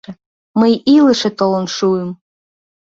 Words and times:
—Мый 0.59 0.73
илыше 0.95 1.29
толын 1.39 1.65
шуым. 1.75 2.09